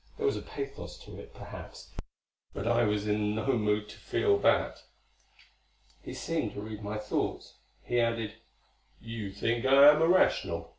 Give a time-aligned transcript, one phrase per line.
[0.17, 1.91] There was a pathos to it, perhaps,
[2.55, 4.81] but I was in no mood to feel that.
[6.01, 7.59] He seemed to read my thoughts.
[7.83, 8.33] He added,
[8.99, 10.69] "You think I am irrational.